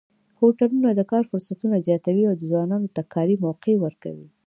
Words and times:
هوټلونه 0.39 0.89
د 0.93 1.01
کار 1.11 1.23
فرصتونه 1.31 1.77
زیاتوي 1.87 2.23
او 2.27 2.35
ځوانانو 2.41 2.87
ته 2.95 3.01
کاري 3.13 3.35
موقع 3.45 3.73
ورکوي. 3.79 4.27